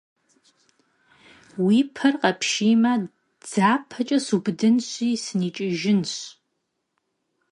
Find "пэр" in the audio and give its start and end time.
1.95-2.13